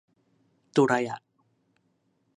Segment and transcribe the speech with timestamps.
[0.75, 1.19] ดุไรอ่ะ